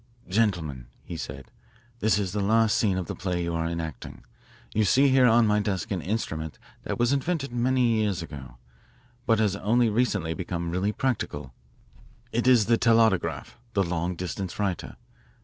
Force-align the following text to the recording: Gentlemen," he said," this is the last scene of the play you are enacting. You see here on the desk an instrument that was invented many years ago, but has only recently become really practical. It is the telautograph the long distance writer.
Gentlemen," 0.27 0.87
he 1.03 1.15
said," 1.15 1.51
this 1.99 2.17
is 2.17 2.31
the 2.31 2.39
last 2.39 2.75
scene 2.75 2.97
of 2.97 3.05
the 3.05 3.13
play 3.13 3.43
you 3.43 3.53
are 3.53 3.67
enacting. 3.67 4.23
You 4.73 4.83
see 4.83 5.09
here 5.09 5.27
on 5.27 5.47
the 5.47 5.59
desk 5.59 5.91
an 5.91 6.01
instrument 6.01 6.57
that 6.81 6.97
was 6.97 7.13
invented 7.13 7.51
many 7.51 7.97
years 8.01 8.23
ago, 8.23 8.57
but 9.27 9.37
has 9.37 9.55
only 9.57 9.91
recently 9.91 10.33
become 10.33 10.71
really 10.71 10.91
practical. 10.91 11.53
It 12.31 12.47
is 12.47 12.65
the 12.65 12.79
telautograph 12.79 13.59
the 13.73 13.83
long 13.83 14.15
distance 14.15 14.57
writer. 14.57 14.95